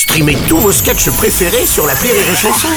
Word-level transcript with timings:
Streamez 0.00 0.38
tous 0.48 0.56
vos 0.56 0.72
sketchs 0.72 1.10
préférés 1.10 1.66
sur 1.66 1.86
la 1.86 1.92
Rire 1.92 2.14
et 2.14 2.34
Chanson. 2.34 2.68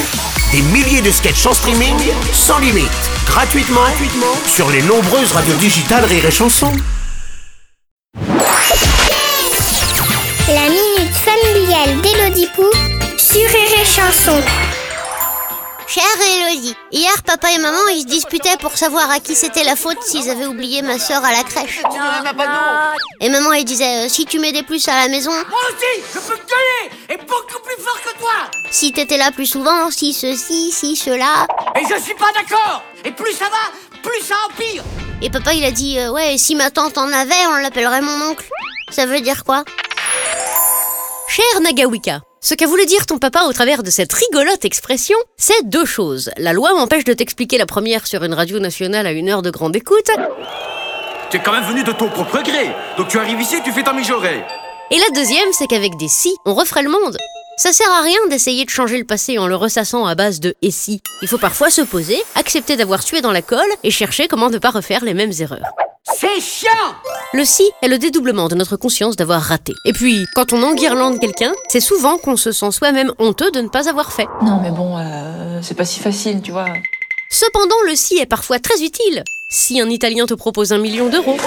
Des 0.52 0.62
milliers 0.62 1.02
de 1.02 1.10
sketchs 1.10 1.46
en 1.46 1.54
streaming, 1.54 1.96
sans 2.34 2.60
limite, 2.60 2.92
gratuitement, 3.26 3.80
gratuitement 3.80 4.36
sur 4.46 4.70
les 4.70 4.82
nombreuses 4.82 5.32
radios 5.32 5.56
digitales 5.56 6.04
Rire 6.04 6.26
et 6.26 6.32
Chanson. 6.32 6.74
La 10.50 10.68
minute 10.68 11.16
familiale 11.16 12.02
d'Élodie 12.02 12.50
Pou 12.54 12.66
sur 13.18 13.40
Rire 13.40 13.80
et 13.82 13.86
Chanson. 13.86 14.42
Chère 15.94 16.04
Elodie, 16.50 16.76
hier 16.92 17.22
papa 17.24 17.52
et 17.52 17.60
maman 17.60 17.88
ils 17.92 18.02
se 18.02 18.08
disputaient 18.08 18.58
pour 18.60 18.76
savoir 18.76 19.12
à 19.12 19.20
qui 19.20 19.36
c'était 19.36 19.64
la 19.64 19.76
faute 19.76 20.02
s'ils 20.02 20.28
avaient 20.28 20.48
oublié 20.48 20.82
ma 20.82 20.98
soeur 20.98 21.24
à 21.24 21.32
la 21.32 21.44
crèche. 21.44 21.82
Et 23.22 23.30
maman 23.30 23.54
elle 23.54 23.64
disait 23.64 24.06
euh, 24.06 24.10
si 24.10 24.26
tu 24.26 24.40
m'aidais 24.40 24.64
plus 24.64 24.88
à 24.88 25.04
la 25.04 25.08
maison, 25.08 25.32
Moi 25.32 25.60
aussi, 25.70 26.04
je 26.14 26.20
peux 26.20 26.36
te 26.36 26.54
beaucoup 27.18 27.62
plus 27.64 27.84
fort 27.84 28.00
que 28.02 28.20
toi 28.20 28.52
si 28.72 28.92
t'étais 28.92 29.18
là 29.18 29.32
plus 29.32 29.46
souvent, 29.46 29.92
si 29.92 30.14
ceci, 30.14 30.72
si 30.72 30.96
cela. 30.96 31.46
Et 31.80 31.84
je 31.88 32.02
suis 32.02 32.16
pas 32.16 32.32
d'accord 32.36 32.84
Et 33.06 33.12
plus 33.12 33.34
ça 33.34 33.46
va, 33.46 34.02
plus 34.02 34.22
ça 34.22 34.36
empire 34.50 34.84
Et 35.22 35.30
papa 35.30 35.54
il 35.54 35.64
a 35.64 35.72
dit 35.72 36.00
euh, 36.00 36.12
ouais 36.12 36.38
si 36.38 36.56
ma 36.56 36.72
tante 36.72 36.98
en 36.98 37.08
avait 37.12 37.46
on 37.50 37.56
l'appellerait 37.58 38.02
mon 38.02 38.32
oncle. 38.32 38.50
Ça 38.90 39.06
veut 39.06 39.22
dire 39.22 39.44
quoi? 39.44 39.64
Cher 41.28 41.62
Nagawika, 41.62 42.22
ce 42.42 42.56
qu'a 42.56 42.68
voulu 42.68 42.86
dire 42.86 43.06
ton 43.06 43.18
papa 43.18 43.44
au 43.44 43.54
travers 43.54 43.84
de 43.84 43.90
cette 43.90 44.14
rigolote 44.14 44.66
expression, 44.66 45.18
c'est 45.38 45.68
deux 45.68 45.86
choses. 45.86 46.32
La 46.38 46.54
loi 46.54 46.74
m'empêche 46.74 47.06
de 47.06 47.14
t'expliquer 47.14 47.58
la 47.58 47.66
première 47.66 48.06
sur 48.08 48.24
une 48.24 48.34
radio 48.34 48.60
nationale 48.60 49.08
à 49.08 49.12
une 49.12 49.30
heure 49.30 49.42
de 49.42 49.50
grande 49.50 49.76
écoute, 49.76 50.10
Tu 51.30 51.38
es 51.38 51.40
quand 51.42 51.54
même 51.54 51.64
venu 51.64 51.84
de 51.84 51.92
ton 51.92 52.10
propre 52.10 52.42
gré. 52.44 52.70
Donc 52.98 53.08
tu 53.08 53.18
arrives 53.18 53.40
ici 53.42 53.56
et 53.56 53.62
tu 53.62 53.72
fais 53.72 53.84
ta 53.84 53.94
mijaurée. 53.94 54.44
Et 54.94 55.00
la 55.00 55.10
deuxième, 55.10 55.52
c'est 55.54 55.66
qu'avec 55.66 55.98
des 55.98 56.08
si, 56.08 56.36
on 56.46 56.54
referait 56.54 56.84
le 56.84 56.92
monde. 56.92 57.18
Ça 57.58 57.74
sert 57.74 57.90
à 57.90 58.02
rien 58.02 58.20
d'essayer 58.30 58.64
de 58.64 58.70
changer 58.70 59.00
le 59.00 59.06
passé 59.06 59.40
en 59.40 59.48
le 59.48 59.56
ressassant 59.56 60.06
à 60.06 60.14
base 60.14 60.40
de 60.40 60.54
et 60.62 60.70
si. 60.70 61.02
Il 61.24 61.28
faut 61.28 61.40
parfois 61.40 61.72
se 61.72 61.82
poser, 61.82 62.22
accepter 62.36 62.76
d'avoir 62.76 63.02
sué 63.02 63.20
dans 63.22 63.32
la 63.32 63.42
colle 63.42 63.72
et 63.82 63.90
chercher 63.90 64.28
comment 64.28 64.52
ne 64.52 64.60
pas 64.60 64.70
refaire 64.70 65.04
les 65.04 65.16
mêmes 65.16 65.32
erreurs. 65.40 65.66
C'est 66.04 66.40
chiant 66.40 66.70
Le 67.34 67.44
si 67.44 67.64
est 67.82 67.88
le 67.88 67.98
dédoublement 67.98 68.50
de 68.50 68.54
notre 68.54 68.78
conscience 68.78 69.16
d'avoir 69.16 69.42
raté. 69.42 69.74
Et 69.84 69.94
puis, 69.94 70.28
quand 70.36 70.54
on 70.54 70.62
enguirlande 70.62 71.20
quelqu'un, 71.20 71.54
c'est 71.70 71.80
souvent 71.80 72.20
qu'on 72.20 72.38
se 72.38 72.52
sent 72.52 72.72
soi-même 72.72 73.14
honteux 73.18 73.50
de 73.50 73.62
ne 73.62 73.70
pas 73.70 73.90
avoir 73.90 74.14
fait. 74.14 74.28
Non, 74.44 74.60
mais 74.62 74.70
bon, 74.70 75.00
euh, 75.00 75.60
c'est 75.64 75.76
pas 75.76 75.86
si 75.86 76.02
facile, 76.02 76.44
tu 76.44 76.52
vois. 76.52 76.68
Cependant, 77.32 77.82
le 77.88 77.96
si 77.96 78.20
est 78.20 78.28
parfois 78.28 78.60
très 78.60 78.84
utile. 78.84 79.24
Si 79.50 79.82
un 79.82 79.90
Italien 79.90 80.28
te 80.28 80.36
propose 80.36 80.72
un 80.72 80.78
million 80.78 81.10
d'euros. 81.10 81.38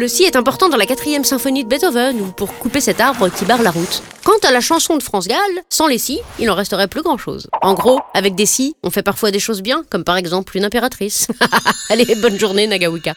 Le 0.00 0.08
si 0.08 0.22
est 0.22 0.34
important 0.34 0.70
dans 0.70 0.78
la 0.78 0.86
quatrième 0.86 1.24
symphonie 1.24 1.62
de 1.62 1.68
Beethoven 1.68 2.22
ou 2.22 2.32
pour 2.32 2.54
couper 2.54 2.80
cet 2.80 3.02
arbre 3.02 3.28
qui 3.28 3.44
barre 3.44 3.60
la 3.60 3.70
route. 3.70 4.02
Quant 4.24 4.38
à 4.48 4.50
la 4.50 4.62
chanson 4.62 4.96
de 4.96 5.02
France 5.02 5.28
Gall, 5.28 5.36
sans 5.68 5.88
les 5.88 5.98
si, 5.98 6.20
il 6.38 6.48
en 6.48 6.54
resterait 6.54 6.88
plus 6.88 7.02
grand 7.02 7.18
chose. 7.18 7.48
En 7.60 7.74
gros, 7.74 8.00
avec 8.14 8.34
des 8.34 8.46
si, 8.46 8.74
on 8.82 8.90
fait 8.90 9.02
parfois 9.02 9.30
des 9.30 9.40
choses 9.40 9.60
bien, 9.60 9.82
comme 9.90 10.04
par 10.04 10.16
exemple 10.16 10.56
une 10.56 10.64
impératrice. 10.64 11.28
Allez, 11.90 12.14
bonne 12.14 12.40
journée 12.40 12.66
Nagawika. 12.66 13.12